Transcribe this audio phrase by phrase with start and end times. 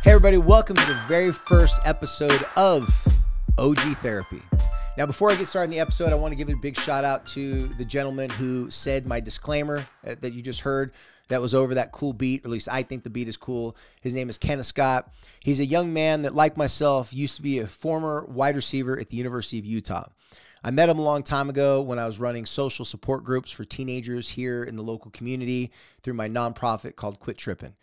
[0.00, 2.88] Hey, everybody, welcome to the very first episode of
[3.58, 4.40] OG Therapy.
[4.96, 7.04] Now, before I get started in the episode, I want to give a big shout
[7.04, 10.92] out to the gentleman who said my disclaimer uh, that you just heard
[11.28, 13.76] that was over that cool beat, or at least I think the beat is cool.
[14.00, 15.12] His name is Kenneth Scott.
[15.40, 19.10] He's a young man that, like myself, used to be a former wide receiver at
[19.10, 20.06] the University of Utah.
[20.62, 23.64] I met him a long time ago when I was running social support groups for
[23.64, 27.74] teenagers here in the local community through my nonprofit called Quit Trippin'.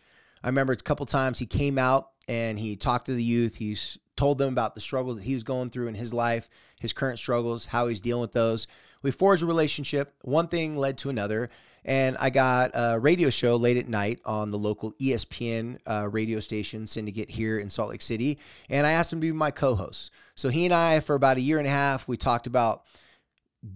[0.46, 3.56] I remember a couple times he came out and he talked to the youth.
[3.56, 6.50] He's told them about the struggles that he was going through in his life,
[6.80, 8.68] his current struggles, how he's dealing with those.
[9.02, 10.12] We forged a relationship.
[10.22, 11.50] One thing led to another.
[11.84, 16.40] And I got a radio show late at night on the local ESPN uh, radio
[16.40, 18.38] station syndicate here in Salt Lake City.
[18.70, 20.12] And I asked him to be my co host.
[20.36, 22.86] So he and I, for about a year and a half, we talked about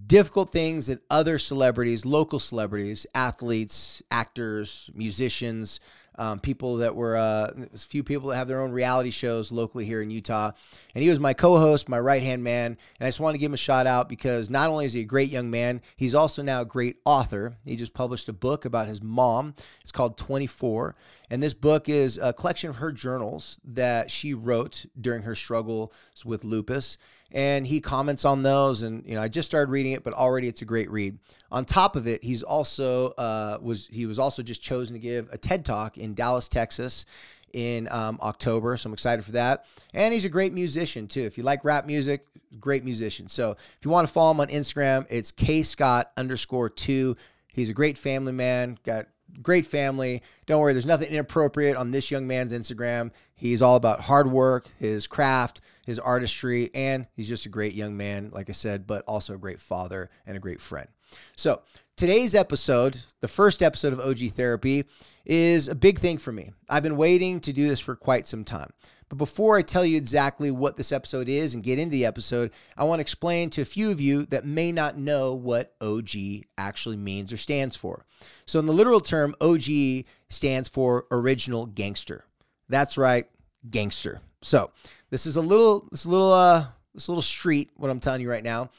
[0.06, 5.80] difficult things that other celebrities, local celebrities, athletes, actors, musicians,
[6.16, 9.84] um, people that were uh, a few people that have their own reality shows locally
[9.84, 10.52] here in Utah.
[10.94, 13.54] And he was my co-host, my right-hand man, and I just want to give him
[13.54, 16.62] a shout out because not only is he a great young man, he's also now
[16.62, 17.56] a great author.
[17.64, 19.54] He just published a book about his mom.
[19.80, 20.96] It's called 24,
[21.30, 25.92] and this book is a collection of her journals that she wrote during her struggles
[26.24, 26.98] with lupus
[27.32, 28.82] and he comments on those.
[28.82, 31.18] And you know, I just started reading it, but already it's a great read.
[31.50, 35.28] On top of it, he's also uh, was he was also just chosen to give
[35.32, 37.04] a TED talk in Dallas, Texas.
[37.52, 39.64] In um, October, so I'm excited for that.
[39.92, 41.22] And he's a great musician too.
[41.22, 42.24] If you like rap music,
[42.60, 43.26] great musician.
[43.26, 47.16] So if you want to follow him on Instagram, it's K Scott underscore two.
[47.48, 49.08] He's a great family man, got
[49.42, 50.22] great family.
[50.46, 53.10] Don't worry, there's nothing inappropriate on this young man's Instagram.
[53.34, 57.96] He's all about hard work, his craft, his artistry, and he's just a great young
[57.96, 60.88] man, like I said, but also a great father and a great friend.
[61.36, 61.62] So,
[61.96, 64.84] today's episode, the first episode of OG Therapy,
[65.24, 66.50] is a big thing for me.
[66.68, 68.70] I've been waiting to do this for quite some time.
[69.10, 72.52] But before I tell you exactly what this episode is and get into the episode,
[72.76, 76.44] I want to explain to a few of you that may not know what OG
[76.56, 78.06] actually means or stands for.
[78.46, 82.24] So, in the literal term, OG stands for original gangster.
[82.68, 83.26] That's right,
[83.68, 84.20] gangster.
[84.42, 84.70] So,
[85.10, 87.70] this is a little, this little, uh, this little street.
[87.74, 88.70] What I'm telling you right now.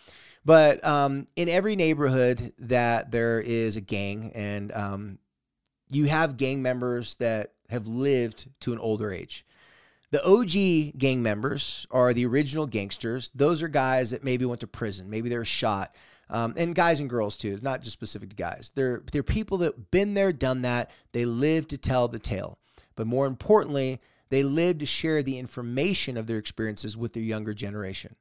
[0.45, 5.19] But um, in every neighborhood that there is a gang, and um,
[5.89, 9.45] you have gang members that have lived to an older age.
[10.11, 13.31] The OG gang members are the original gangsters.
[13.33, 15.95] Those are guys that maybe went to prison, maybe they were shot,
[16.29, 18.73] um, and guys and girls too, not just specific to guys.
[18.75, 20.91] They're they're people that been there, done that.
[21.13, 22.57] They live to tell the tale,
[22.95, 27.53] but more importantly, they live to share the information of their experiences with their younger
[27.53, 28.15] generation.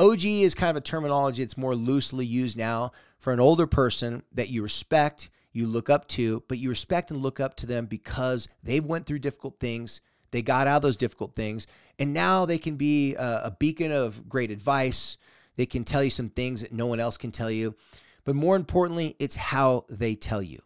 [0.00, 4.22] OG is kind of a terminology that's more loosely used now for an older person
[4.32, 7.86] that you respect, you look up to, but you respect and look up to them
[7.86, 10.02] because they've went through difficult things
[10.34, 13.92] they got out of those difficult things, and now they can be a, a beacon
[13.92, 15.16] of great advice.
[15.54, 17.76] They can tell you some things that no one else can tell you.
[18.24, 20.58] But more importantly, it's how they tell you.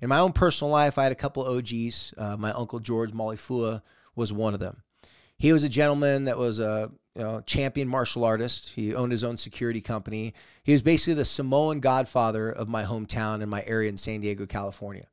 [0.00, 2.14] In my own personal life, I had a couple of OGs.
[2.16, 3.82] Uh, my uncle George Malifua
[4.16, 4.82] was one of them.
[5.36, 8.70] He was a gentleman that was a you know, champion martial artist.
[8.70, 10.32] He owned his own security company.
[10.62, 14.46] He was basically the Samoan godfather of my hometown and my area in San Diego,
[14.46, 15.04] California.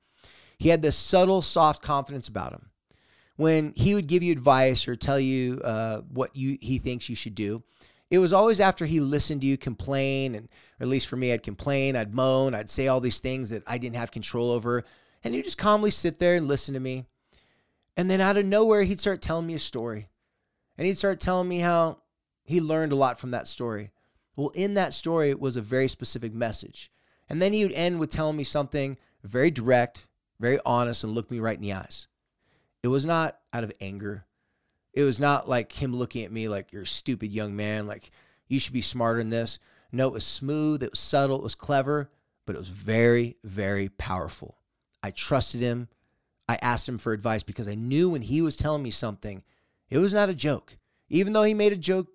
[0.57, 2.70] He had this subtle, soft confidence about him
[3.41, 7.15] when he would give you advice or tell you uh, what you he thinks you
[7.15, 7.63] should do,
[8.11, 10.47] it was always after he listened to you complain, and
[10.79, 13.79] at least for me, I'd complain, I'd moan, I'd say all these things that I
[13.79, 14.83] didn't have control over,
[15.23, 17.05] and he'd just calmly sit there and listen to me.
[17.97, 20.07] And then out of nowhere, he'd start telling me a story,
[20.77, 21.97] and he'd start telling me how
[22.43, 23.89] he learned a lot from that story.
[24.35, 26.91] Well, in that story was a very specific message.
[27.27, 30.05] And then he would end with telling me something very direct,
[30.39, 32.07] very honest, and look me right in the eyes.
[32.83, 34.25] It was not out of anger.
[34.93, 38.11] It was not like him looking at me like you're a stupid young man, like
[38.47, 39.59] you should be smarter than this.
[39.91, 42.09] No, it was smooth, it was subtle, it was clever,
[42.45, 44.57] but it was very, very powerful.
[45.03, 45.89] I trusted him.
[46.47, 49.43] I asked him for advice because I knew when he was telling me something,
[49.89, 50.77] it was not a joke.
[51.09, 52.07] Even though he made a joke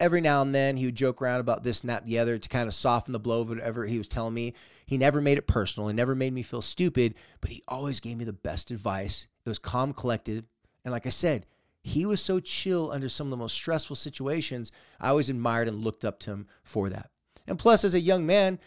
[0.00, 2.38] every now and then, he would joke around about this and that and the other
[2.38, 4.54] to kind of soften the blow of whatever he was telling me.
[4.86, 5.88] He never made it personal.
[5.88, 9.48] He never made me feel stupid, but he always gave me the best advice it
[9.48, 10.44] was calm, collected.
[10.84, 11.46] And like I said,
[11.82, 14.72] he was so chill under some of the most stressful situations.
[15.00, 17.10] I always admired and looked up to him for that.
[17.46, 18.58] And plus, as a young man,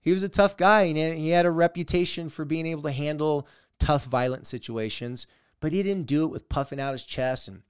[0.00, 3.48] he was a tough guy and he had a reputation for being able to handle
[3.80, 5.26] tough, violent situations,
[5.60, 7.62] but he didn't do it with puffing out his chest and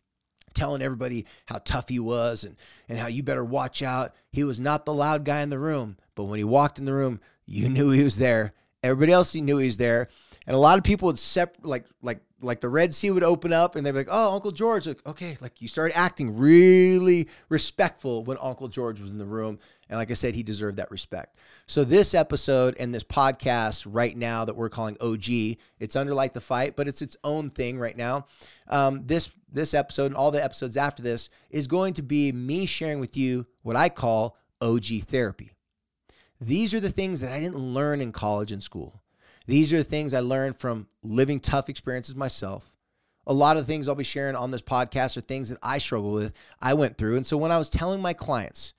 [0.54, 2.56] telling everybody how tough he was and,
[2.88, 4.14] and how you better watch out.
[4.32, 6.94] He was not the loud guy in the room, but when he walked in the
[6.94, 8.54] room, you knew he was there.
[8.82, 10.08] Everybody else knew he was there.
[10.46, 13.53] And a lot of people would sep- like like like the Red Sea would open
[13.53, 17.29] up and they'd be like, "Oh, Uncle George." Like, okay, like you started acting really
[17.49, 20.91] respectful when Uncle George was in the room, and like I said, he deserved that
[20.91, 21.37] respect.
[21.67, 26.33] So this episode and this podcast right now that we're calling OG, it's under Light
[26.33, 28.27] the Fight, but it's its own thing right now.
[28.69, 32.67] Um, this this episode and all the episodes after this is going to be me
[32.67, 35.53] sharing with you what I call OG therapy.
[36.41, 39.00] These are the things that I didn't learn in college and school.
[39.46, 42.75] These are the things I learned from living tough experiences myself.
[43.26, 45.78] A lot of the things I'll be sharing on this podcast are things that I
[45.78, 47.16] struggle with, I went through.
[47.16, 48.72] And so when I was telling my clients,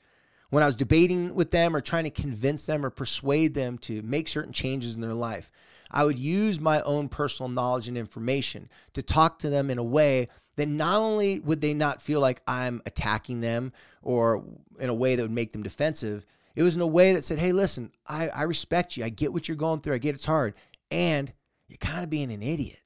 [0.50, 4.02] when I was debating with them or trying to convince them or persuade them to
[4.04, 5.52] make certain changes in their life,
[5.92, 9.84] I would use my own personal knowledge and information to talk to them in a
[9.84, 14.44] way that not only would they not feel like I'm attacking them or
[14.80, 16.26] in a way that would make them defensive,
[16.58, 19.04] it was in a way that said, hey, listen, I, I respect you.
[19.06, 19.94] I get what you're going through.
[19.94, 20.56] I get it's hard.
[20.90, 21.32] And
[21.68, 22.80] you're kind of being an idiot.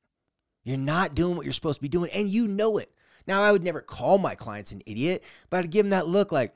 [0.66, 2.92] You're not doing what you're supposed to be doing, and you know it.
[3.28, 6.34] Now, I would never call my clients an idiot, but I'd give them that look
[6.34, 6.54] like,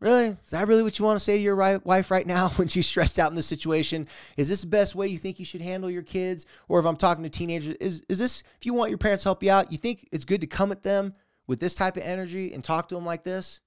[0.00, 0.28] really?
[0.42, 2.86] Is that really what you want to say to your wife right now when she's
[2.86, 4.08] stressed out in this situation?
[4.38, 6.46] Is this the best way you think you should handle your kids?
[6.66, 9.28] Or if I'm talking to teenagers, is, is this, if you want your parents to
[9.28, 11.12] help you out, you think it's good to come at them
[11.46, 13.60] with this type of energy and talk to them like this?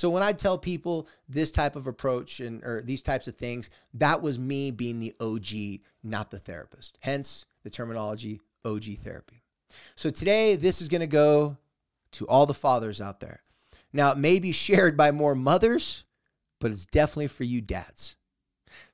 [0.00, 3.68] So when I tell people this type of approach and or these types of things,
[3.92, 6.96] that was me being the OG, not the therapist.
[7.02, 9.42] Hence the terminology OG therapy.
[9.96, 11.58] So today this is going to go
[12.12, 13.42] to all the fathers out there.
[13.92, 16.04] Now, it may be shared by more mothers,
[16.60, 18.16] but it's definitely for you dads.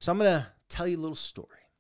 [0.01, 1.71] So I'm going to tell you a little story.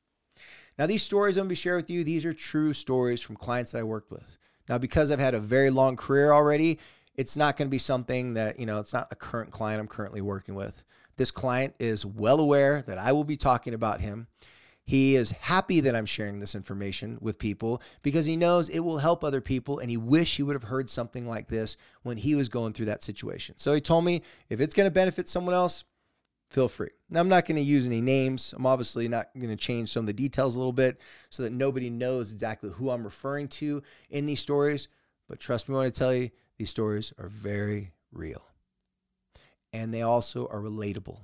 [0.78, 3.34] Now, these stories I'm going to be sharing with you, these are true stories from
[3.34, 4.38] clients that I worked with.
[4.69, 6.78] Now, because I've had a very long career already,
[7.17, 9.89] it's not going to be something that, you know, it's not a current client I'm
[9.89, 10.85] currently working with.
[11.17, 14.27] This client is well aware that I will be talking about him.
[14.85, 18.99] He is happy that I'm sharing this information with people because he knows it will
[18.99, 22.37] help other people and he wish he would have heard something like this when he
[22.37, 23.57] was going through that situation.
[23.59, 25.83] So he told me if it's going to benefit someone else,
[26.49, 26.91] feel free.
[27.11, 28.55] Now, I'm not going to use any names.
[28.57, 31.53] I'm obviously not going to change some of the details a little bit so that
[31.53, 34.87] nobody knows exactly who I'm referring to in these stories.
[35.29, 38.43] But trust me when I tell you, these stories are very real.
[39.73, 41.20] And they also are relatable.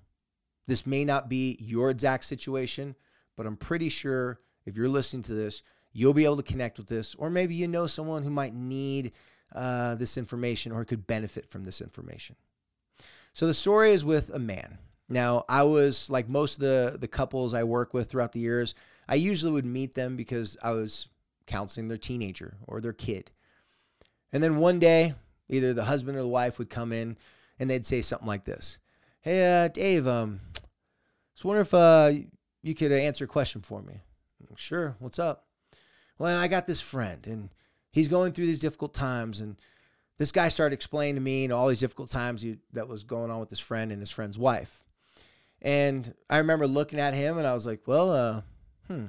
[0.67, 2.95] This may not be your exact situation,
[3.37, 5.63] but I'm pretty sure if you're listening to this,
[5.93, 7.15] you'll be able to connect with this.
[7.15, 9.13] Or maybe you know someone who might need
[9.55, 12.37] uh, this information or could benefit from this information.
[13.33, 14.79] So the story is with a man.
[15.09, 18.75] Now, I was like most of the, the couples I work with throughout the years,
[19.09, 21.09] I usually would meet them because I was
[21.47, 23.31] counseling their teenager or their kid.
[24.33, 25.15] And then one day,
[25.53, 27.17] either the husband or the wife would come in
[27.59, 28.79] and they'd say something like this
[29.21, 30.61] Hey, uh, Dave, um, I
[31.37, 32.11] was wondering if uh,
[32.63, 34.01] you could answer a question for me.
[34.57, 35.47] Sure, what's up?
[36.19, 37.51] Well, and I got this friend and
[37.93, 39.41] he's going through these difficult times.
[39.41, 39.57] And
[40.19, 43.05] this guy started explaining to me you know, all these difficult times he, that was
[43.05, 44.83] going on with his friend and his friend's wife.
[45.61, 48.41] And I remember looking at him and I was like, well, uh,
[48.89, 49.07] hmm.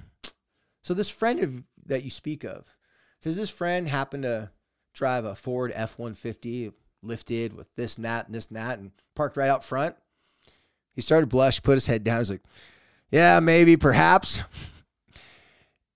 [0.83, 2.77] So this friend of, that you speak of,
[3.21, 4.51] does this friend happen to
[4.93, 6.71] drive a Ford F 150
[7.01, 9.95] lifted with this and that and this and that and parked right out front.
[10.93, 12.19] He started blush, put his head down.
[12.19, 12.43] He's like,
[13.11, 14.43] Yeah, maybe, perhaps.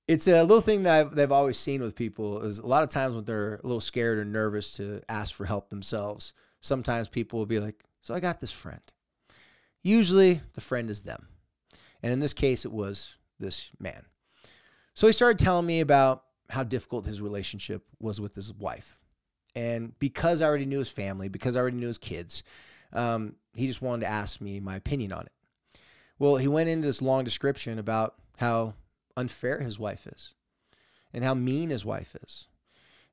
[0.08, 2.88] It's a little thing that I've, they've always seen with people is a lot of
[2.88, 7.40] times when they're a little scared or nervous to ask for help themselves, sometimes people
[7.40, 8.80] will be like, So I got this friend.
[9.84, 11.28] Usually the friend is them.
[12.02, 14.06] And in this case, it was this man.
[14.94, 19.00] So he started telling me about how difficult his relationship was with his wife.
[19.56, 22.44] And because I already knew his family, because I already knew his kids,
[22.94, 25.32] um, he just wanted to ask me my opinion on it.
[26.20, 28.76] Well, he went into this long description about how
[29.16, 30.36] unfair his wife is
[31.14, 32.48] and how mean his wife is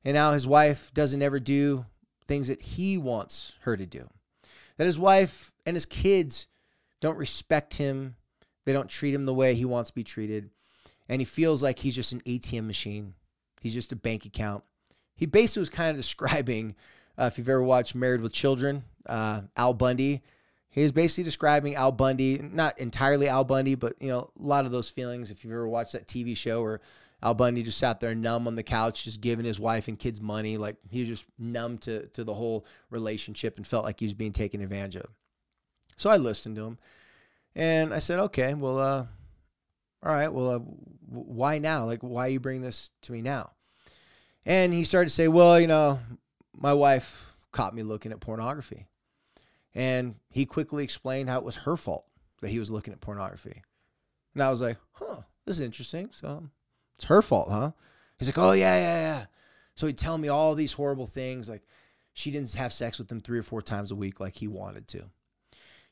[0.03, 1.85] and how his wife doesn't ever do
[2.27, 4.07] things that he wants her to do.
[4.77, 6.47] That his wife and his kids
[7.01, 8.15] don't respect him,
[8.65, 10.49] they don't treat him the way he wants to be treated.
[11.07, 13.13] And he feels like he's just an ATM machine
[13.65, 14.63] He's just a bank account.
[15.15, 16.75] He basically was kind of describing,
[17.17, 20.21] uh, if you've ever watched Married with Children, uh, Al Bundy.
[20.69, 24.65] He was basically describing Al Bundy, not entirely Al Bundy, but you know a lot
[24.65, 25.31] of those feelings.
[25.31, 26.79] If you've ever watched that TV show where
[27.23, 30.21] Al Bundy just sat there numb on the couch, just giving his wife and kids
[30.21, 30.57] money.
[30.57, 34.13] Like he was just numb to, to the whole relationship and felt like he was
[34.13, 35.09] being taken advantage of.
[35.97, 36.77] So I listened to him
[37.55, 39.05] and I said, okay, well, uh,
[40.05, 40.59] all right, well, uh,
[41.07, 41.85] why now?
[41.85, 43.51] Like, why you bring this to me now?
[44.45, 45.99] And he started to say, well, you know,
[46.55, 48.85] my wife caught me looking at pornography.
[49.73, 52.05] And he quickly explained how it was her fault
[52.41, 53.63] that he was looking at pornography.
[54.33, 56.09] And I was like, huh, this is interesting.
[56.11, 56.49] So
[56.95, 57.71] it's her fault, huh?
[58.19, 59.25] He's like, oh, yeah, yeah, yeah.
[59.75, 61.49] So he'd tell me all these horrible things.
[61.49, 61.63] Like
[62.13, 64.87] she didn't have sex with him three or four times a week like he wanted
[64.89, 65.03] to.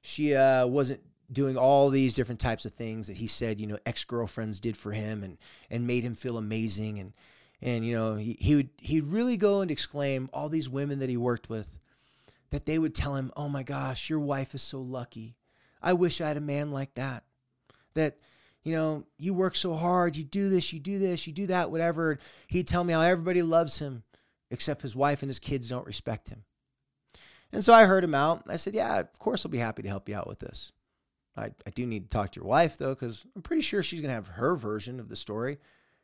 [0.01, 1.01] She uh, wasn't
[1.31, 4.91] doing all these different types of things that he said, you know, ex-girlfriends did for
[4.91, 5.37] him and
[5.69, 7.13] and made him feel amazing and
[7.61, 11.09] and you know, he, he would he'd really go and exclaim all these women that
[11.09, 11.79] he worked with
[12.51, 15.37] that they would tell him, "Oh my gosh, your wife is so lucky.
[15.81, 17.23] I wish I had a man like that."
[17.93, 18.17] That
[18.63, 21.69] you know, you work so hard, you do this, you do this, you do that,
[21.69, 22.17] whatever.
[22.47, 24.03] He'd tell me how everybody loves him
[24.51, 26.43] except his wife and his kids don't respect him.
[27.51, 28.43] And so I heard him out.
[28.47, 30.71] I said, Yeah, of course I'll be happy to help you out with this.
[31.35, 34.01] I, I do need to talk to your wife though, because I'm pretty sure she's
[34.01, 35.57] gonna have her version of the story.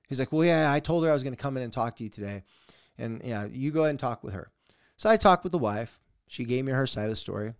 [0.07, 2.03] He's like, Well, yeah, I told her I was gonna come in and talk to
[2.03, 2.43] you today.
[2.97, 4.51] And yeah, you go ahead and talk with her.
[4.97, 6.01] So I talked with the wife.
[6.27, 7.53] She gave me her side of the story.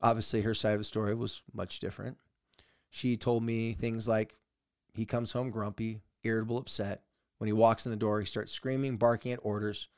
[0.00, 2.18] Obviously, her side of the story was much different.
[2.90, 4.36] She told me things like
[4.94, 7.02] he comes home grumpy, irritable, upset.
[7.38, 9.88] When he walks in the door, he starts screaming, barking at orders.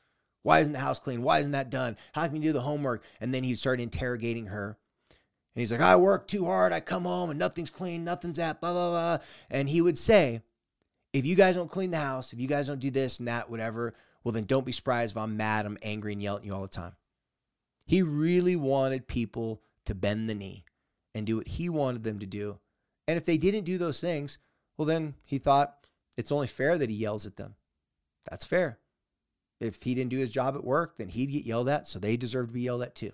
[0.43, 1.21] Why isn't the house clean?
[1.21, 1.97] Why isn't that done?
[2.13, 3.03] How can you do the homework?
[3.19, 4.77] And then he started interrogating her.
[5.55, 6.73] And he's like, I work too hard.
[6.73, 9.17] I come home and nothing's clean, nothing's at, blah, blah, blah.
[9.49, 10.41] And he would say,
[11.13, 13.49] if you guys don't clean the house, if you guys don't do this and that,
[13.49, 13.93] whatever,
[14.23, 16.61] well, then don't be surprised if I'm mad, I'm angry, and yelling at you all
[16.61, 16.95] the time.
[17.85, 20.63] He really wanted people to bend the knee
[21.13, 22.59] and do what he wanted them to do
[23.11, 24.37] and if they didn't do those things,
[24.77, 25.85] well, then he thought
[26.17, 27.55] it's only fair that he yells at them.
[28.29, 28.79] That's fair.
[29.59, 32.15] If he didn't do his job at work, then he'd get yelled at, so they
[32.15, 33.11] deserve to be yelled at too.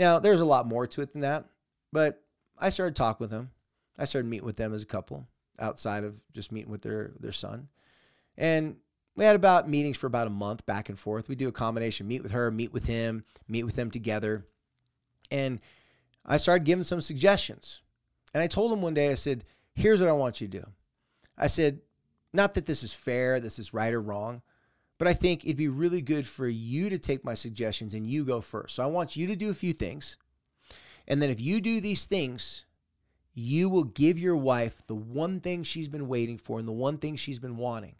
[0.00, 1.44] Now, there's a lot more to it than that,
[1.92, 2.22] but
[2.58, 3.50] I started talking with them.
[3.98, 5.28] I started meeting with them as a couple
[5.58, 7.68] outside of just meeting with their their son.
[8.38, 8.76] And
[9.14, 11.28] we had about meetings for about a month back and forth.
[11.28, 14.46] We do a combination meet with her, meet with him, meet with them together.
[15.30, 15.60] And
[16.24, 17.82] I started giving some suggestions.
[18.32, 20.66] And I told him one day, I said, here's what I want you to do.
[21.36, 21.80] I said,
[22.32, 24.40] not that this is fair, this is right or wrong,
[25.00, 28.22] but I think it'd be really good for you to take my suggestions and you
[28.22, 28.74] go first.
[28.74, 30.18] So I want you to do a few things.
[31.08, 32.66] And then if you do these things,
[33.32, 36.98] you will give your wife the one thing she's been waiting for and the one
[36.98, 37.94] thing she's been wanting.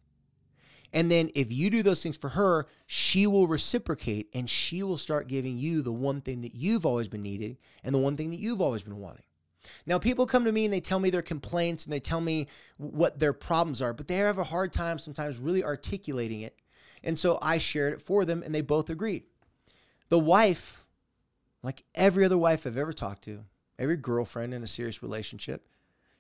[0.93, 4.99] And then if you do those things for her, she will reciprocate and she will
[4.99, 8.29] start giving you the one thing that you've always been needing and the one thing
[8.29, 9.25] that you've always been wanting.
[9.87, 12.49] Now, people come to me and they tell me their complaints and they tell me
[12.77, 16.60] what their problems are, but they have a hard time sometimes really articulating it.
[17.03, 19.25] And so I shared it for them and they both agreed.
[20.09, 20.87] The wife,
[21.63, 23.45] like every other wife I've ever talked to,
[23.79, 25.67] every girlfriend in a serious relationship,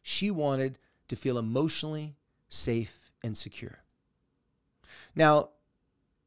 [0.02, 2.16] she wanted to feel emotionally
[2.48, 3.80] safe and secure.
[5.14, 5.50] Now,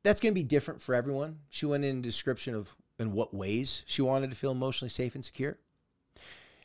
[0.04, 1.40] that's going to be different for everyone.
[1.50, 5.26] She went in description of in what ways she wanted to feel emotionally safe and
[5.26, 5.58] secure.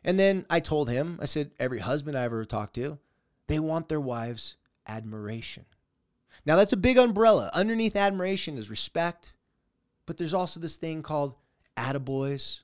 [0.04, 2.98] And then I told him, I said, every husband I ever talked to,
[3.46, 5.64] they want their wives' admiration.
[6.46, 7.50] Now, that's a big umbrella.
[7.52, 9.34] Underneath admiration is respect,
[10.06, 11.34] but there's also this thing called
[11.76, 12.62] attaboys,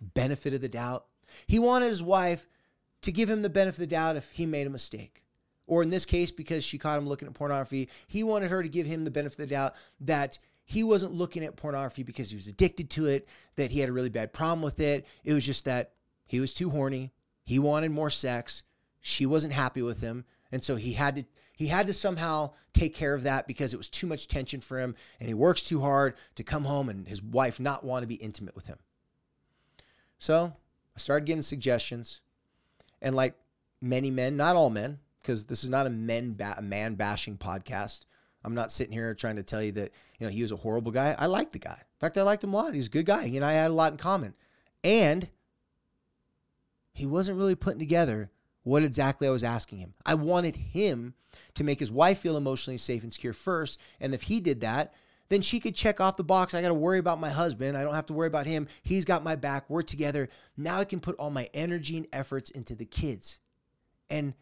[0.00, 1.06] benefit of the doubt.
[1.46, 2.48] He wanted his wife
[3.02, 5.22] to give him the benefit of the doubt if he made a mistake.
[5.66, 8.68] Or in this case, because she caught him looking at pornography, he wanted her to
[8.68, 12.36] give him the benefit of the doubt that he wasn't looking at pornography because he
[12.36, 15.06] was addicted to it, that he had a really bad problem with it.
[15.22, 15.92] It was just that
[16.26, 17.12] he was too horny.
[17.44, 18.62] He wanted more sex.
[19.00, 20.24] She wasn't happy with him.
[20.54, 21.24] And so he had to
[21.56, 24.78] he had to somehow take care of that because it was too much tension for
[24.78, 28.08] him and he works too hard to come home and his wife not want to
[28.08, 28.78] be intimate with him.
[30.18, 30.52] So,
[30.96, 32.20] I started giving suggestions.
[33.02, 33.34] And like
[33.80, 38.06] many men, not all men, because this is not a men ba- man bashing podcast.
[38.44, 40.92] I'm not sitting here trying to tell you that, you know, he was a horrible
[40.92, 41.16] guy.
[41.18, 41.78] I like the guy.
[41.78, 42.74] In fact, I liked him a lot.
[42.74, 43.26] He's a good guy.
[43.26, 44.34] He and I had a lot in common.
[44.84, 45.28] And
[46.92, 48.30] he wasn't really putting together
[48.64, 49.94] what exactly I was asking him.
[50.04, 51.14] I wanted him
[51.54, 53.78] to make his wife feel emotionally safe and secure first.
[54.00, 54.94] And if he did that,
[55.28, 56.54] then she could check off the box.
[56.54, 57.76] I got to worry about my husband.
[57.76, 58.68] I don't have to worry about him.
[58.82, 59.68] He's got my back.
[59.68, 60.28] We're together.
[60.56, 63.38] Now I can put all my energy and efforts into the kids.
[64.10, 64.34] And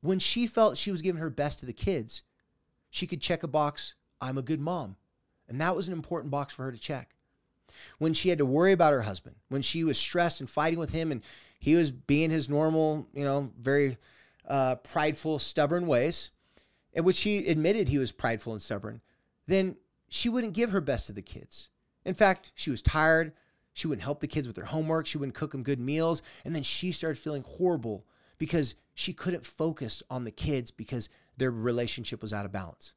[0.00, 2.22] when she felt she was giving her best to the kids,
[2.90, 4.96] she could check a box I'm a good mom.
[5.48, 7.14] And that was an important box for her to check.
[7.98, 10.92] When she had to worry about her husband, when she was stressed and fighting with
[10.92, 11.22] him and
[11.64, 13.96] he was being his normal, you know, very
[14.46, 16.30] uh, prideful, stubborn ways.
[16.92, 19.00] in which he admitted he was prideful and stubborn,
[19.46, 19.76] then
[20.10, 21.70] she wouldn't give her best to the kids.
[22.04, 23.32] In fact, she was tired.
[23.72, 25.06] She wouldn't help the kids with their homework.
[25.06, 26.20] She wouldn't cook them good meals.
[26.44, 28.04] And then she started feeling horrible
[28.36, 32.92] because she couldn't focus on the kids because their relationship was out of balance.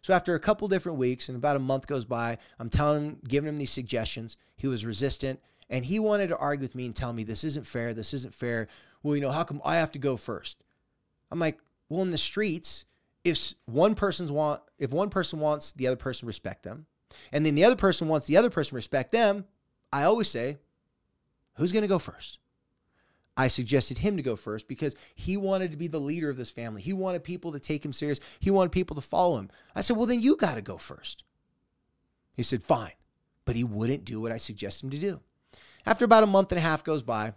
[0.00, 3.18] So after a couple different weeks and about a month goes by, I'm telling him,
[3.26, 4.36] giving him these suggestions.
[4.54, 7.66] He was resistant and he wanted to argue with me and tell me this isn't
[7.66, 7.92] fair.
[7.92, 8.68] This isn't fair.
[9.02, 10.62] Well, you know, how come I have to go first?
[11.30, 11.58] I'm like,
[11.88, 12.84] well, in the streets,
[13.24, 16.86] if one person's want if one person wants the other person respect them,
[17.32, 19.44] and then the other person wants the other person respect them,
[19.92, 20.58] I always say,
[21.54, 22.38] who's going to go first?
[23.36, 26.50] I suggested him to go first because he wanted to be the leader of this
[26.50, 26.80] family.
[26.80, 28.18] He wanted people to take him serious.
[28.40, 29.50] He wanted people to follow him.
[29.74, 31.24] I said, Well, then you got to go first.
[32.34, 32.92] He said, Fine.
[33.44, 35.20] But he wouldn't do what I suggested him to do.
[35.86, 37.34] After about a month and a half goes by,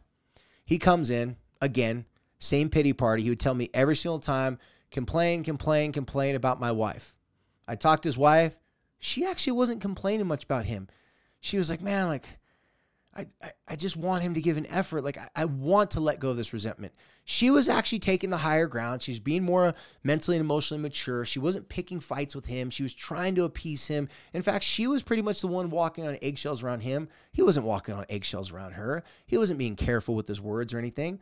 [0.65, 2.05] he comes in again,
[2.39, 3.21] same pity party.
[3.21, 4.57] He would tell me every single time,
[4.91, 7.15] complain, complain, complain about my wife.
[7.67, 8.57] I talked to his wife.
[8.97, 10.87] She actually wasn't complaining much about him.
[11.39, 12.38] She was like, Man, like,
[13.15, 13.25] I,
[13.67, 15.03] I, just want him to give an effort.
[15.03, 16.93] Like, I, I want to let go of this resentment.
[17.25, 19.01] She was actually taking the higher ground.
[19.01, 19.73] She's being more
[20.03, 21.25] mentally and emotionally mature.
[21.25, 22.69] She wasn't picking fights with him.
[22.69, 24.09] She was trying to appease him.
[24.33, 27.09] In fact, she was pretty much the one walking on eggshells around him.
[27.31, 29.03] He wasn't walking on eggshells around her.
[29.25, 31.19] He wasn't being careful with his words or anything.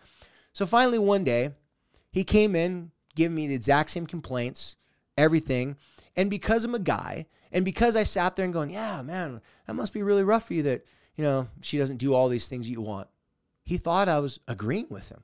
[0.53, 1.51] So finally, one day,
[2.11, 4.75] he came in, giving me the exact same complaints,
[5.17, 5.77] everything.
[6.15, 9.73] And because I'm a guy, and because I sat there and going, yeah, man, that
[9.73, 10.85] must be really rough for you that,
[11.17, 13.07] you know, she doesn't do all these things you want.
[13.65, 15.23] He thought I was agreeing with him.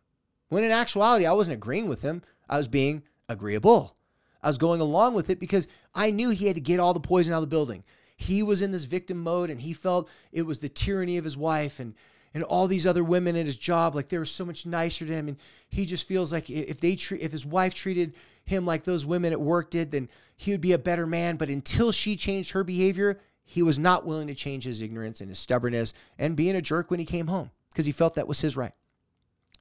[0.49, 2.21] When in actuality, I wasn't agreeing with him.
[2.49, 3.95] I was being agreeable.
[4.41, 6.99] I was going along with it because I knew he had to get all the
[6.99, 7.83] poison out of the building.
[8.17, 11.37] He was in this victim mode and he felt it was the tyranny of his
[11.37, 11.93] wife and
[12.35, 15.13] and all these other women at his job like they were so much nicer to
[15.13, 15.37] him and
[15.69, 19.31] he just feels like if they treat if his wife treated him like those women
[19.31, 22.63] at work did then he would be a better man but until she changed her
[22.63, 26.61] behavior he was not willing to change his ignorance and his stubbornness and being a
[26.61, 28.73] jerk when he came home because he felt that was his right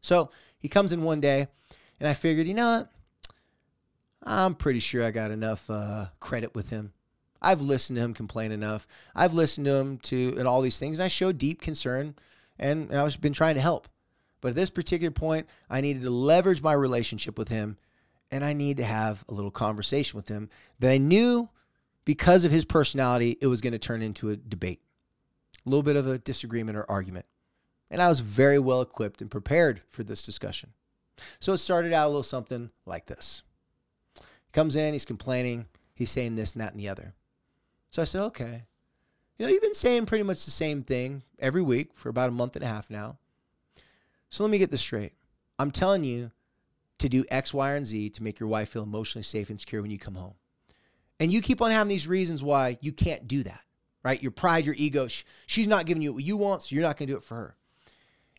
[0.02, 1.46] so he comes in one day,
[1.98, 2.90] and I figured, you know what?
[4.24, 6.92] I'm pretty sure I got enough uh, credit with him.
[7.40, 8.86] I've listened to him complain enough.
[9.16, 10.98] I've listened to him to and all these things.
[10.98, 12.14] And I showed deep concern,
[12.58, 13.88] and, and I've been trying to help.
[14.40, 17.78] But at this particular point, I needed to leverage my relationship with him,
[18.30, 21.48] and I need to have a little conversation with him that I knew
[22.04, 24.80] because of his personality, it was going to turn into a debate,
[25.64, 27.26] a little bit of a disagreement or argument.
[27.90, 30.70] And I was very well equipped and prepared for this discussion.
[31.40, 33.42] So it started out a little something like this.
[34.16, 37.14] He comes in, he's complaining, he's saying this and that and the other.
[37.90, 38.64] So I said, okay.
[39.38, 42.32] You know, you've been saying pretty much the same thing every week for about a
[42.32, 43.18] month and a half now.
[44.30, 45.12] So let me get this straight.
[45.58, 46.30] I'm telling you
[46.98, 49.82] to do X, Y, and Z to make your wife feel emotionally safe and secure
[49.82, 50.34] when you come home.
[51.22, 53.60] And you keep on having these reasons why you can't do that,
[54.02, 54.20] right?
[54.20, 55.06] Your pride, your ego.
[55.46, 57.36] She's not giving you what you want, so you're not going to do it for
[57.36, 57.56] her.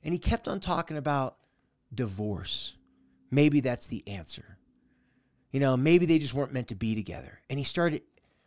[0.03, 1.37] And he kept on talking about
[1.95, 2.75] divorce.
[3.31, 4.57] Maybe that's the answer.
[5.51, 7.39] You know, maybe they just weren't meant to be together.
[7.49, 8.01] And he started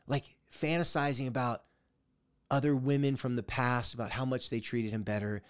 [0.06, 1.62] like fantasizing about
[2.50, 5.40] other women from the past, about how much they treated him better.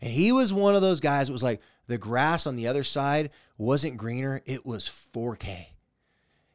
[0.00, 2.84] And he was one of those guys that was like, the grass on the other
[2.84, 5.66] side wasn't greener, it was 4K.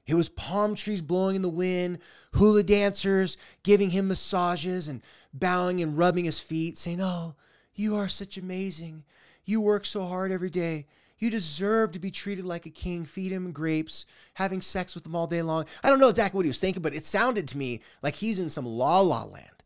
[0.07, 1.99] It was palm trees blowing in the wind,
[2.33, 5.01] hula dancers giving him massages and
[5.33, 7.35] bowing and rubbing his feet, saying, Oh,
[7.75, 9.03] you are such amazing.
[9.45, 10.87] You work so hard every day.
[11.17, 15.15] You deserve to be treated like a king, feed him grapes, having sex with him
[15.15, 15.65] all day long.
[15.83, 18.39] I don't know exactly what he was thinking, but it sounded to me like he's
[18.39, 19.63] in some la la land.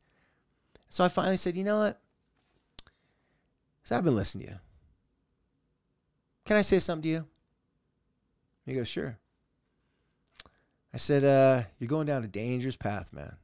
[0.89, 2.01] So I finally said, you know what?
[3.83, 4.59] So I've been listening to you.
[6.45, 7.25] Can I say something to you?
[8.65, 9.17] He goes, sure.
[10.95, 13.35] I said, uh, you're going down a dangerous path, man.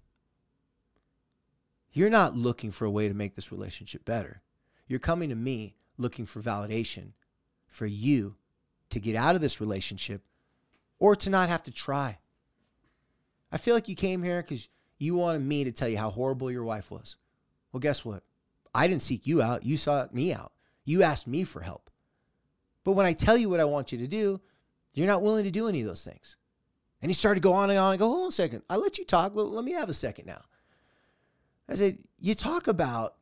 [1.91, 4.41] You're not looking for a way to make this relationship better.
[4.87, 7.11] You're coming to me looking for validation
[7.67, 8.37] for you
[8.91, 10.23] to get out of this relationship
[10.97, 12.19] or to not have to try.
[13.51, 16.49] I feel like you came here because you wanted me to tell you how horrible
[16.49, 17.17] your wife was.
[17.73, 18.23] Well, guess what?
[18.73, 19.65] I didn't seek you out.
[19.65, 20.53] You sought me out.
[20.85, 21.89] You asked me for help.
[22.85, 24.39] But when I tell you what I want you to do,
[24.93, 26.37] you're not willing to do any of those things.
[27.01, 28.61] And he started to go on and on and go, hold on a second.
[28.69, 29.31] I let you talk.
[29.35, 30.41] Let me have a second now.
[31.67, 33.15] I said, you talk about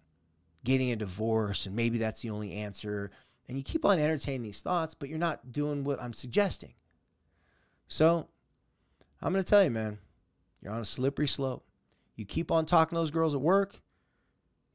[0.63, 3.11] getting a divorce and maybe that's the only answer.
[3.47, 6.73] And you keep on entertaining these thoughts, but you're not doing what I'm suggesting.
[7.87, 8.27] So
[9.21, 9.97] I'm going to tell you, man,
[10.61, 11.65] you're on a slippery slope.
[12.15, 13.79] You keep on talking to those girls at work.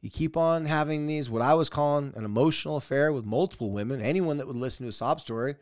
[0.00, 4.00] You keep on having these, what I was calling an emotional affair with multiple women.
[4.00, 5.54] Anyone that would listen to a sob story,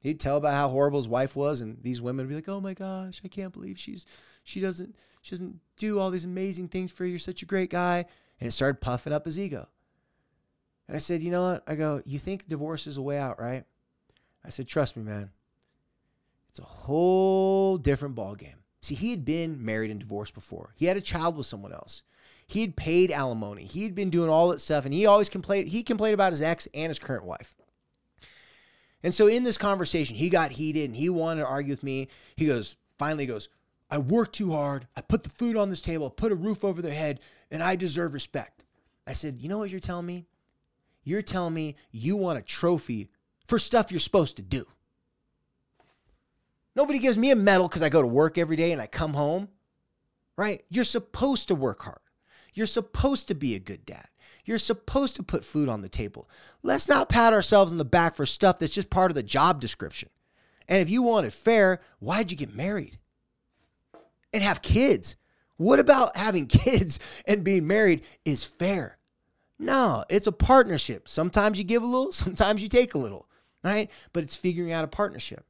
[0.00, 2.60] He'd tell about how horrible his wife was, and these women would be like, "Oh
[2.60, 4.06] my gosh, I can't believe she's
[4.42, 7.10] she doesn't she doesn't do all these amazing things for you.
[7.10, 8.06] You're such a great guy."
[8.40, 9.68] And it started puffing up his ego.
[10.88, 13.38] And I said, "You know what?" I go, "You think divorce is a way out,
[13.38, 13.64] right?"
[14.42, 15.30] I said, "Trust me, man.
[16.48, 20.72] It's a whole different ballgame." See, he had been married and divorced before.
[20.76, 22.02] He had a child with someone else.
[22.46, 23.64] He had paid alimony.
[23.64, 25.68] He had been doing all that stuff, and he always complained.
[25.68, 27.56] He complained about his ex and his current wife.
[29.02, 32.08] And so in this conversation, he got heated and he wanted to argue with me.
[32.36, 33.48] He goes, finally goes,
[33.90, 34.86] I worked too hard.
[34.96, 37.76] I put the food on this table, put a roof over their head, and I
[37.76, 38.64] deserve respect.
[39.06, 40.26] I said, You know what you're telling me?
[41.02, 43.08] You're telling me you want a trophy
[43.46, 44.64] for stuff you're supposed to do.
[46.76, 49.14] Nobody gives me a medal because I go to work every day and I come
[49.14, 49.48] home,
[50.36, 50.62] right?
[50.68, 51.98] You're supposed to work hard.
[52.54, 54.08] You're supposed to be a good dad.
[54.44, 56.28] You're supposed to put food on the table.
[56.62, 59.60] Let's not pat ourselves on the back for stuff that's just part of the job
[59.60, 60.08] description.
[60.68, 62.98] And if you want it fair, why'd you get married?
[64.32, 65.16] And have kids.
[65.56, 68.98] What about having kids and being married is fair?
[69.58, 71.08] No, it's a partnership.
[71.08, 73.28] Sometimes you give a little, sometimes you take a little,
[73.62, 73.90] right?
[74.12, 75.44] But it's figuring out a partnership.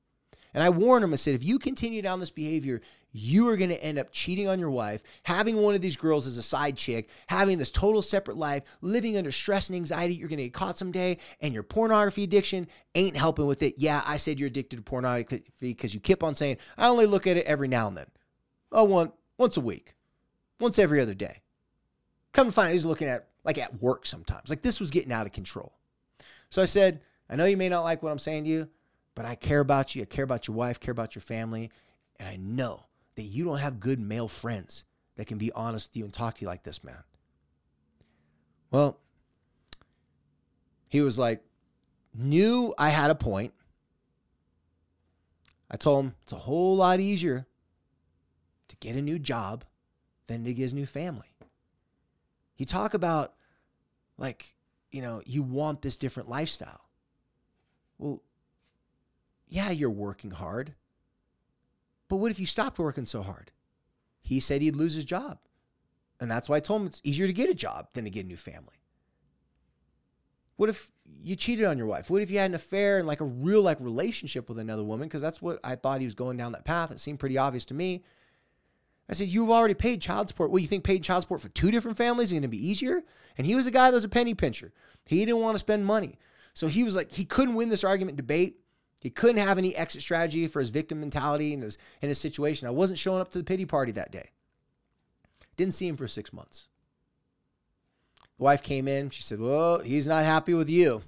[0.54, 2.80] And I warned him, I said, if you continue down this behavior,
[3.12, 6.26] you are going to end up cheating on your wife, having one of these girls
[6.26, 10.14] as a side chick, having this total separate life, living under stress and anxiety.
[10.14, 13.74] You're going to get caught someday, and your pornography addiction ain't helping with it.
[13.78, 17.26] Yeah, I said you're addicted to pornography because you keep on saying, I only look
[17.26, 18.06] at it every now and then.
[18.72, 19.94] Oh, one, once a week,
[20.60, 21.40] once every other day.
[22.32, 24.50] Come to find he's looking at like at work sometimes.
[24.50, 25.72] Like this was getting out of control.
[26.50, 28.68] So I said, I know you may not like what I'm saying to you,
[29.20, 30.00] but I care about you.
[30.00, 31.70] I care about your wife, care about your family.
[32.18, 34.85] And I know that you don't have good male friends
[35.16, 37.04] that can be honest with you and talk to you like this, man.
[38.70, 38.98] Well,
[40.88, 41.44] he was like,
[42.14, 43.52] knew I had a point.
[45.70, 47.46] I told him it's a whole lot easier
[48.68, 49.66] to get a new job
[50.28, 51.28] than to get his new family.
[52.54, 53.35] He talk about
[54.16, 54.54] like,
[54.90, 56.88] you know, you want this different lifestyle.
[57.98, 58.22] Well,
[59.50, 60.74] yeah, you're working hard.
[62.08, 63.50] But what if you stopped working so hard?
[64.22, 65.38] He said he'd lose his job.
[66.20, 68.24] And that's why I told him it's easier to get a job than to get
[68.24, 68.80] a new family.
[70.56, 70.90] What if
[71.22, 72.10] you cheated on your wife?
[72.10, 75.08] What if you had an affair and like a real like relationship with another woman?
[75.08, 76.90] Because that's what I thought he was going down that path.
[76.90, 78.04] It seemed pretty obvious to me.
[79.08, 80.50] I said, You've already paid child support.
[80.50, 83.02] Well, you think paid child support for two different families is going to be easier?
[83.38, 84.72] And he was a guy that was a penny pincher.
[85.06, 86.18] He didn't want to spend money.
[86.52, 88.60] So he was like, he couldn't win this argument debate.
[89.00, 92.68] He couldn't have any exit strategy for his victim mentality and his, in his situation.
[92.68, 94.30] I wasn't showing up to the pity party that day.
[95.56, 96.68] Didn't see him for six months.
[98.38, 99.10] The wife came in.
[99.10, 101.02] She said, Well, he's not happy with you.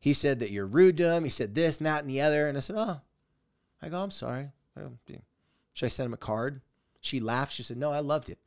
[0.00, 1.24] He said that you're rude to him.
[1.24, 2.48] He said this and that and the other.
[2.48, 3.00] And I said, Oh,
[3.82, 4.50] I go, I'm sorry.
[4.76, 6.60] Should I send him a card?
[7.00, 7.52] She laughed.
[7.52, 8.38] She said, No, I loved it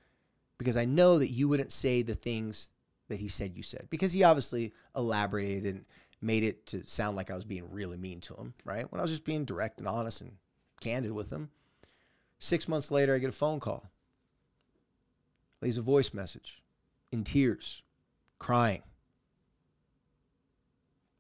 [0.58, 2.72] because I know that you wouldn't say the things
[3.08, 5.86] that he said you said because he obviously elaborated and
[6.22, 8.90] made it to sound like I was being really mean to him, right?
[8.92, 10.34] When I was just being direct and honest and
[10.80, 11.50] candid with him.
[12.40, 13.92] Six months later, I get a phone call.
[15.62, 16.62] Leaves a voice message
[17.12, 17.84] in tears,
[18.40, 18.82] crying.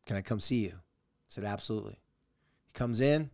[0.05, 0.73] Can I come see you?
[0.73, 1.99] I said, Absolutely.
[2.65, 3.29] He comes in,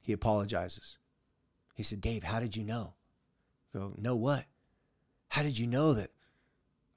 [0.00, 0.98] he apologizes.
[1.74, 2.94] He said, Dave, how did you know?
[3.74, 4.44] I go, know what?
[5.28, 6.10] How did you know that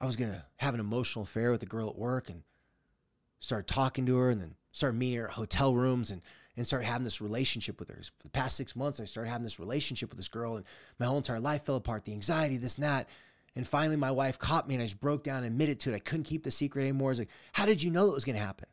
[0.00, 2.42] I was to have an emotional affair with a girl at work and
[3.42, 6.22] started talking to her and then started meeting her at hotel rooms and
[6.56, 7.98] and started having this relationship with her.
[8.16, 10.66] For the past six months, I started having this relationship with this girl, and
[10.98, 12.04] my whole entire life fell apart.
[12.04, 13.08] The anxiety, this and that.
[13.56, 15.96] And finally, my wife caught me, and I just broke down and admitted to it.
[15.96, 17.08] I couldn't keep the secret anymore.
[17.08, 18.68] I was like, "How did you know it was going to happen?"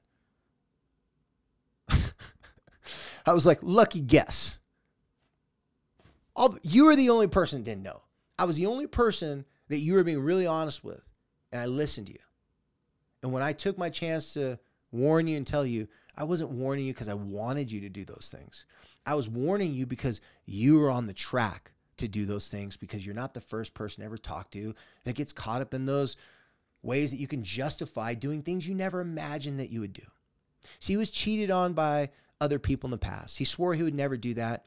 [3.25, 4.59] I was like, "Lucky guess."
[6.35, 8.01] All, you were the only person that didn't know.
[8.37, 11.07] I was the only person that you were being really honest with,
[11.51, 12.19] and I listened to you.
[13.21, 14.59] And when I took my chance to
[14.91, 18.05] warn you and tell you, I wasn't warning you because I wanted you to do
[18.05, 18.65] those things.
[19.05, 23.05] I was warning you because you were on the track to do those things because
[23.05, 26.15] you're not the first person ever talked to that gets caught up in those
[26.81, 30.03] ways that you can justify doing things you never imagined that you would do.
[30.79, 32.09] See, he was cheated on by
[32.41, 33.37] other people in the past.
[33.37, 34.65] He swore he would never do that,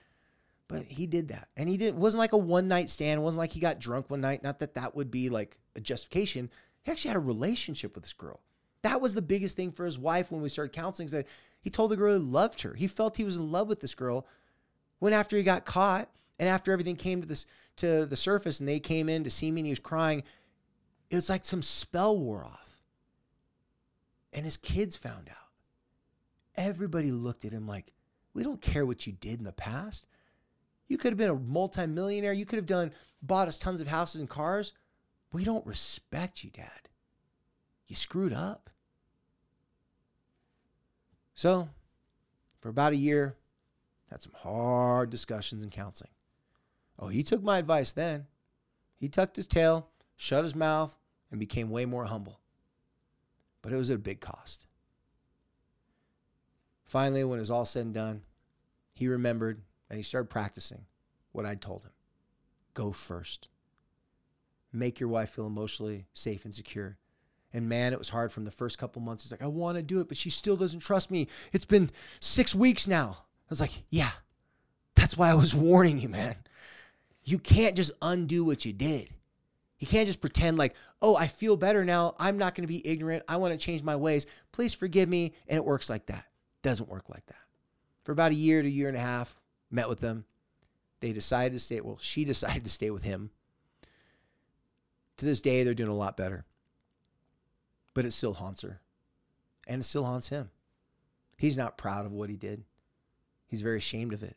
[0.69, 1.49] but he did that.
[1.57, 3.21] And he didn't, wasn't like a one night stand.
[3.21, 4.43] It wasn't like he got drunk one night.
[4.43, 6.51] Not that that would be like a justification.
[6.83, 8.41] He actually had a relationship with this girl.
[8.83, 11.09] That was the biggest thing for his wife when we started counseling.
[11.09, 11.27] That
[11.61, 12.75] he told the girl he loved her.
[12.75, 14.27] He felt he was in love with this girl.
[14.99, 18.69] When after he got caught and after everything came to this to the surface and
[18.69, 20.23] they came in to see me and he was crying,
[21.11, 22.83] it was like some spell wore off.
[24.33, 25.37] And his kids found out.
[26.57, 27.93] everybody looked at him like,
[28.35, 30.07] we don't care what you did in the past.
[30.89, 32.33] You could have been a multimillionaire.
[32.33, 32.93] You could have done,
[33.23, 34.73] bought us tons of houses and cars.
[35.33, 36.89] We don't respect you, Dad.
[37.87, 38.71] You screwed up.
[41.35, 41.69] So,
[42.61, 43.37] for about a year,
[44.11, 46.11] had some hard discussions and counseling.
[46.99, 48.27] Oh, he took my advice then.
[48.99, 50.97] He tucked his tail, shut his mouth,
[51.31, 52.41] and became way more humble.
[53.63, 54.67] But it was at a big cost.
[56.85, 58.23] Finally, when it was all said and done,
[58.93, 60.85] he remembered and he started practicing
[61.33, 61.93] what I'd told him
[62.75, 63.49] go first.
[64.73, 66.97] Make your wife feel emotionally safe and secure.
[67.53, 69.25] And man, it was hard from the first couple months.
[69.25, 71.29] He's like, I want to do it, but she still doesn't trust me.
[71.53, 73.17] It's been six weeks now.
[73.21, 74.11] I was like, yeah,
[74.95, 76.37] that's why I was warning you, man.
[77.25, 79.11] You can't just undo what you did.
[79.79, 82.15] You can't just pretend like, oh, I feel better now.
[82.19, 83.25] I'm not going to be ignorant.
[83.29, 84.27] I want to change my ways.
[84.53, 85.35] Please forgive me.
[85.49, 86.25] And it works like that.
[86.63, 87.35] Doesn't work like that.
[88.05, 89.37] For about a year to a year and a half,
[89.71, 90.25] met with them.
[91.01, 91.81] They decided to stay.
[91.81, 93.31] Well, she decided to stay with him.
[95.19, 96.45] To this day, they're doing a lot better.
[97.95, 98.81] But it still haunts her.
[99.67, 100.51] And it still haunts him.
[101.37, 102.65] He's not proud of what he did.
[103.47, 104.37] He's very ashamed of it.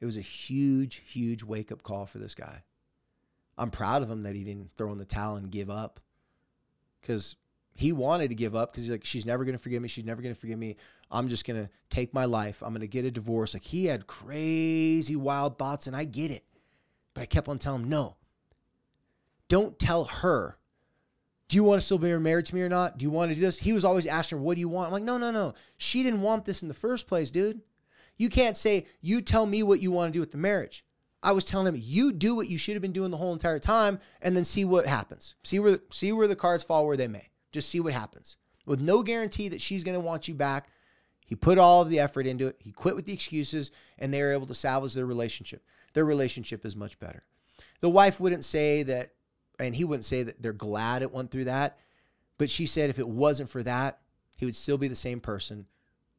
[0.00, 2.64] It was a huge, huge wake up call for this guy.
[3.58, 6.00] I'm proud of him that he didn't throw in the towel and give up
[7.00, 7.36] because
[7.74, 9.88] he wanted to give up because he's like, she's never going to forgive me.
[9.88, 10.76] She's never going to forgive me.
[11.10, 12.62] I'm just going to take my life.
[12.62, 13.54] I'm going to get a divorce.
[13.54, 16.44] Like he had crazy, wild thoughts, and I get it.
[17.14, 18.16] But I kept on telling him, no,
[19.52, 20.56] don't tell her.
[21.48, 22.96] Do you want to still be married to me or not?
[22.96, 23.58] Do you want to do this?
[23.58, 24.86] He was always asking her, what do you want?
[24.86, 25.52] I'm like, no, no, no.
[25.76, 27.60] She didn't want this in the first place, dude.
[28.16, 30.86] You can't say, you tell me what you want to do with the marriage.
[31.22, 33.58] I was telling him, you do what you should have been doing the whole entire
[33.58, 35.34] time and then see what happens.
[35.44, 37.28] See where, see where the cards fall where they may.
[37.52, 38.38] Just see what happens.
[38.64, 40.70] With no guarantee that she's going to want you back.
[41.26, 42.56] He put all of the effort into it.
[42.58, 45.62] He quit with the excuses, and they were able to salvage their relationship.
[45.92, 47.24] Their relationship is much better.
[47.80, 49.10] The wife wouldn't say that,
[49.62, 51.78] and he wouldn't say that they're glad it went through that,
[52.38, 54.00] but she said if it wasn't for that,
[54.36, 55.66] he would still be the same person,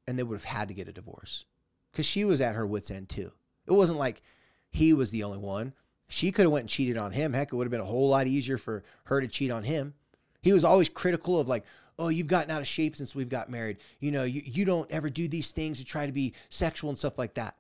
[0.08, 1.46] and they would have had to get a divorce
[1.92, 3.32] because she was at her wits' end too.
[3.66, 4.22] It wasn't like
[4.70, 5.74] he was the only one.
[6.08, 7.34] She could have went and cheated on him.
[7.34, 9.94] Heck, it would have been a whole lot easier for her to cheat on him.
[10.42, 11.66] He was always critical of like,
[11.98, 13.78] oh, you've gotten out of shape since we've got married.
[14.00, 17.00] You know, you, you don't ever do these things to try to be sexual and
[17.00, 17.56] stuff like that.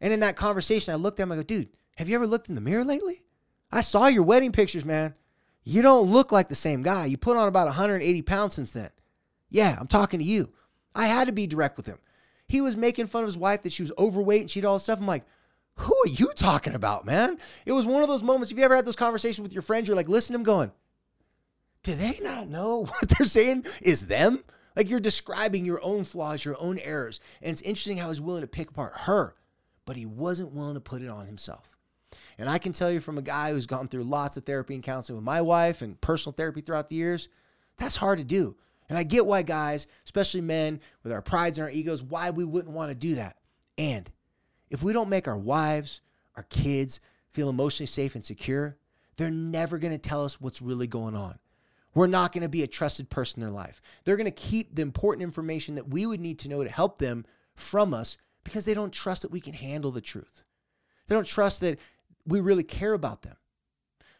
[0.00, 2.48] And in that conversation, I looked at him, I go, dude, have you ever looked
[2.48, 3.22] in the mirror lately?
[3.70, 5.14] I saw your wedding pictures, man.
[5.64, 7.06] You don't look like the same guy.
[7.06, 8.90] You put on about 180 pounds since then.
[9.48, 10.52] Yeah, I'm talking to you.
[10.94, 11.98] I had to be direct with him.
[12.46, 14.84] He was making fun of his wife that she was overweight and she'd all this
[14.84, 15.00] stuff.
[15.00, 15.24] I'm like,
[15.76, 17.38] who are you talking about, man?
[17.64, 18.52] It was one of those moments.
[18.52, 20.70] If you ever had those conversations with your friends, you're like, listen to him going,
[21.82, 24.44] do they not know what they're saying is them?
[24.76, 27.20] Like you're describing your own flaws, your own errors.
[27.42, 29.34] And it's interesting how he's willing to pick apart her,
[29.84, 31.73] but he wasn't willing to put it on himself.
[32.38, 34.82] And I can tell you from a guy who's gone through lots of therapy and
[34.82, 37.28] counseling with my wife and personal therapy throughout the years,
[37.76, 38.56] that's hard to do.
[38.88, 42.44] And I get why guys, especially men with our prides and our egos, why we
[42.44, 43.36] wouldn't want to do that.
[43.78, 44.10] And
[44.70, 46.00] if we don't make our wives,
[46.36, 48.76] our kids feel emotionally safe and secure,
[49.16, 51.38] they're never going to tell us what's really going on.
[51.94, 53.80] We're not going to be a trusted person in their life.
[54.04, 56.98] They're going to keep the important information that we would need to know to help
[56.98, 60.42] them from us because they don't trust that we can handle the truth.
[61.06, 61.78] They don't trust that
[62.26, 63.36] we really care about them.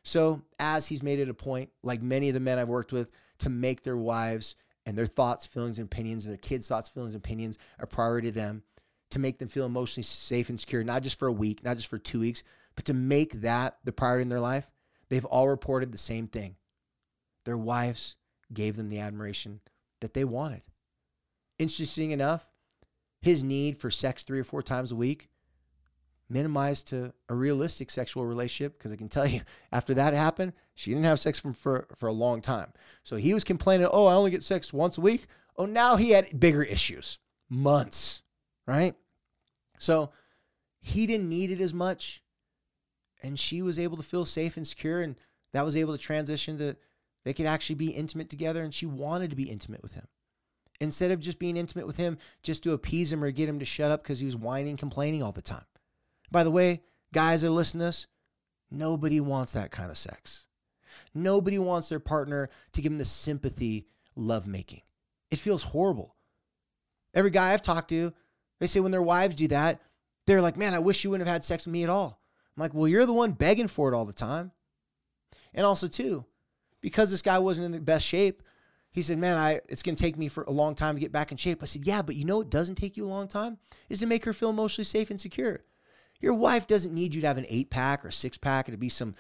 [0.03, 3.11] So, as he's made it a point, like many of the men I've worked with,
[3.39, 4.55] to make their wives
[4.87, 8.29] and their thoughts, feelings, and opinions, and their kids' thoughts, feelings, and opinions a priority
[8.29, 8.63] to them,
[9.11, 11.89] to make them feel emotionally safe and secure, not just for a week, not just
[11.89, 12.43] for two weeks,
[12.75, 14.71] but to make that the priority in their life,
[15.09, 16.57] they've all reported the same thing
[17.45, 18.17] their wives
[18.53, 19.61] gave them the admiration
[20.01, 20.63] that they wanted.
[21.59, 22.51] Interesting enough,
[23.21, 25.29] his need for sex three or four times a week
[26.29, 29.41] minimized to a realistic sexual relationship because I can tell you
[29.73, 32.73] after that happened, she didn't have sex from for, for a long time.
[33.03, 35.27] So he was complaining, oh, I only get sex once a week.
[35.57, 38.23] Oh, now he had bigger issues, months,
[38.67, 38.95] right?
[39.79, 40.11] So
[40.81, 42.23] he didn't need it as much.
[43.23, 45.01] And she was able to feel safe and secure.
[45.01, 45.17] And
[45.53, 46.77] that was able to transition to
[47.25, 50.07] they could actually be intimate together, and she wanted to be intimate with him.
[50.81, 53.65] Instead of just being intimate with him just to appease him or get him to
[53.65, 55.65] shut up because he was whining, complaining all the time.
[56.31, 56.83] By the way,
[57.13, 58.07] guys that listen to this,
[58.71, 60.47] nobody wants that kind of sex.
[61.15, 64.83] Nobody wants their partner to give them the sympathy lovemaking.
[65.31, 66.17] It feels horrible.
[67.15, 68.13] Every guy I've talked to,
[68.61, 69.81] they say when their wives do that,
[70.27, 72.21] they're like, man, I wish you wouldn't have had sex with me at all.
[72.57, 74.53] I'm like, well, you're the one begging for it all the time.
[75.53, 76.25] And also, too,
[76.81, 78.43] because this guy wasn't in the best shape,
[78.95, 81.13] he said, "Man, I it's going to take me for a long time to get
[81.13, 83.27] back in shape." I said, "Yeah, but you know what doesn't take you a long
[83.27, 83.59] time
[83.89, 85.65] is to make her feel emotionally safe and secure.
[86.25, 88.79] Your wife doesn't need you to have an eight pack or six pack and to
[88.79, 89.15] be some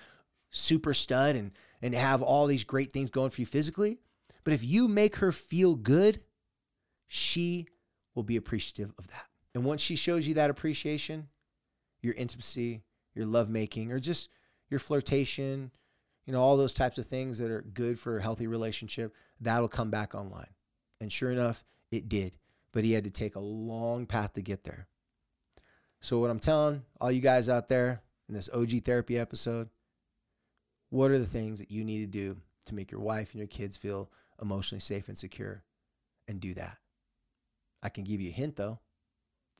[0.48, 1.50] super stud and
[1.82, 3.98] and have all these great things going for you physically.
[4.42, 6.22] But if you make her feel good,
[7.06, 7.66] she
[8.14, 9.26] will be appreciative of that.
[9.54, 11.28] And once she shows you that appreciation,
[12.00, 14.30] your intimacy, your lovemaking, or just
[14.70, 15.72] your flirtation,
[16.24, 19.68] you know, all those types of things that are good for a healthy relationship, that'll
[19.68, 20.54] come back online.
[21.02, 22.38] And sure enough, it did.
[22.72, 24.88] But he had to take a long path to get there.
[26.04, 29.70] So, what I'm telling all you guys out there in this OG therapy episode,
[30.90, 32.36] what are the things that you need to do
[32.66, 35.64] to make your wife and your kids feel emotionally safe and secure?
[36.28, 36.76] And do that.
[37.82, 38.80] I can give you a hint though.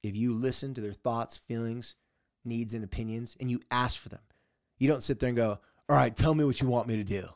[0.03, 1.97] If you listen to their thoughts, feelings,
[2.45, 4.21] needs, and opinions, and you ask for them,
[4.77, 7.05] you don't sit there and go, All right, tell me what you want me to
[7.05, 7.27] do.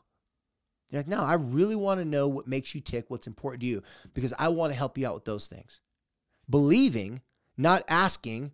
[0.91, 3.67] You're like, No, I really want to know what makes you tick, what's important to
[3.67, 3.81] you,
[4.13, 5.81] because I want to help you out with those things.
[6.47, 7.21] Believing,
[7.57, 8.51] not asking,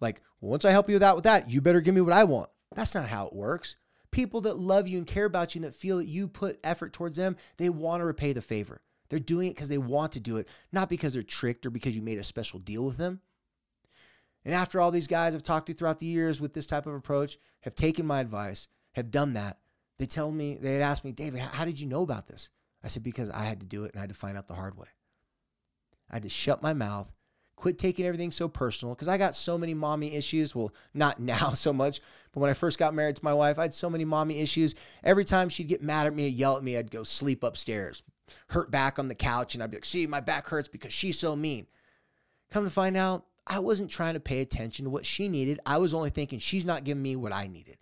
[0.00, 2.24] like, once I help you with that, with that, you better give me what I
[2.24, 2.50] want.
[2.74, 3.76] That's not how it works.
[4.10, 6.92] People that love you and care about you and that feel that you put effort
[6.92, 8.80] towards them, they want to repay the favor.
[9.08, 11.94] They're doing it because they want to do it, not because they're tricked or because
[11.94, 13.20] you made a special deal with them.
[14.44, 16.94] And after all these guys I've talked to throughout the years with this type of
[16.94, 19.58] approach have taken my advice, have done that,
[19.98, 22.48] they tell me, they had asked me, David, how did you know about this?
[22.82, 24.54] I said, because I had to do it and I had to find out the
[24.54, 24.86] hard way.
[26.10, 27.12] I had to shut my mouth,
[27.60, 30.54] quit taking everything so personal because I got so many mommy issues.
[30.54, 32.00] Well, not now so much,
[32.32, 34.74] but when I first got married to my wife, I had so many mommy issues.
[35.04, 38.02] Every time she'd get mad at me, yell at me, I'd go sleep upstairs,
[38.48, 41.18] hurt back on the couch, and I'd be like, see, my back hurts because she's
[41.18, 41.66] so mean.
[42.50, 45.60] Come to find out, I wasn't trying to pay attention to what she needed.
[45.66, 47.76] I was only thinking she's not giving me what I needed.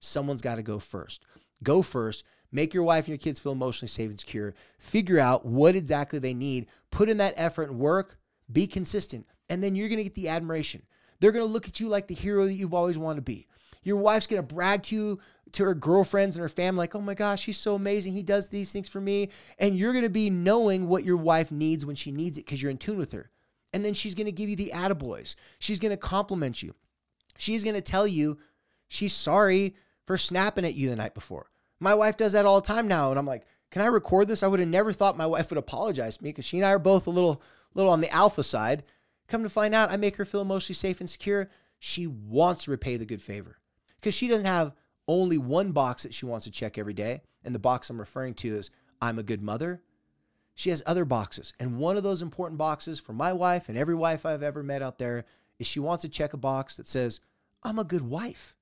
[0.00, 1.24] Someone's got to go first.
[1.62, 2.24] Go first.
[2.52, 4.54] Make your wife and your kids feel emotionally safe and secure.
[4.78, 6.66] Figure out what exactly they need.
[6.90, 8.18] Put in that effort and work.
[8.52, 9.26] Be consistent.
[9.48, 10.82] And then you're going to get the admiration.
[11.20, 13.46] They're going to look at you like the hero that you've always wanted to be.
[13.82, 15.20] Your wife's going to brag to you,
[15.52, 18.12] to her girlfriends and her family, like, oh my gosh, he's so amazing.
[18.12, 19.30] He does these things for me.
[19.58, 22.60] And you're going to be knowing what your wife needs when she needs it because
[22.60, 23.30] you're in tune with her.
[23.72, 25.34] And then she's going to give you the attaboys.
[25.58, 26.74] She's going to compliment you.
[27.38, 28.38] She's going to tell you
[28.88, 31.50] she's sorry for snapping at you the night before.
[31.78, 33.10] My wife does that all the time now.
[33.10, 34.42] And I'm like, can I record this?
[34.42, 36.72] I would have never thought my wife would apologize to me because she and I
[36.72, 37.42] are both a little,
[37.74, 38.84] little on the alpha side.
[39.28, 41.50] Come to find out, I make her feel emotionally safe and secure.
[41.78, 43.58] She wants to repay the good favor
[43.96, 44.74] because she doesn't have
[45.06, 47.22] only one box that she wants to check every day.
[47.44, 49.82] And the box I'm referring to is I'm a good mother.
[50.54, 51.52] She has other boxes.
[51.58, 54.82] And one of those important boxes for my wife and every wife I've ever met
[54.82, 55.24] out there
[55.58, 57.20] is she wants to check a box that says,
[57.62, 58.56] I'm a good wife.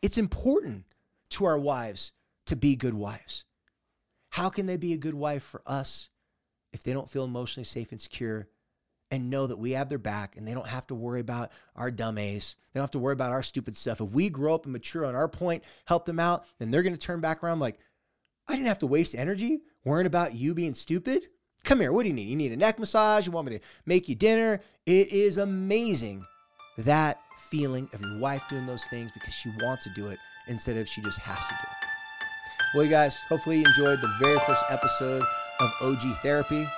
[0.00, 0.84] It's important
[1.30, 2.12] to our wives
[2.46, 3.44] to be good wives.
[4.30, 6.08] How can they be a good wife for us
[6.72, 8.48] if they don't feel emotionally safe and secure
[9.10, 11.90] and know that we have their back and they don't have to worry about our
[11.90, 12.56] dumb A's?
[12.72, 14.00] They don't have to worry about our stupid stuff.
[14.00, 16.94] If we grow up and mature on our point, help them out, then they're going
[16.94, 17.78] to turn back around like,
[18.48, 21.28] I didn't have to waste energy worrying about you being stupid.
[21.64, 21.92] Come here.
[21.92, 22.28] What do you need?
[22.28, 23.26] You need a neck massage?
[23.26, 24.60] You want me to make you dinner?
[24.84, 26.24] It is amazing
[26.78, 30.76] that feeling of your wife doing those things because she wants to do it instead
[30.76, 31.88] of she just has to do it.
[32.74, 35.22] Well, you guys, hopefully you enjoyed the very first episode
[35.62, 36.68] of OG Therapy.